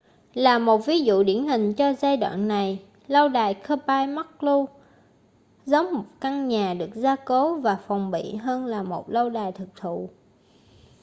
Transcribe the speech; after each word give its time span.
là 0.33 0.59
một 0.59 0.85
ví 0.85 0.99
dụ 1.01 1.23
điển 1.23 1.43
hình 1.47 1.73
cho 1.73 1.93
giai 1.93 2.17
đoạn 2.17 2.47
này 2.47 2.83
lâu 3.07 3.29
đài 3.29 3.53
kirby 3.53 4.07
muxloe 4.15 4.73
giống 5.65 5.93
một 5.93 6.05
căn 6.21 6.47
nhà 6.47 6.73
được 6.73 6.89
gia 6.95 7.15
cố 7.15 7.55
và 7.55 7.75
phòng 7.87 8.11
bị 8.11 8.35
hơn 8.35 8.65
là 8.65 8.83
một 8.83 9.09
lâu 9.09 9.29
đài 9.29 9.51
thực 9.51 9.75
thụ 9.75 10.09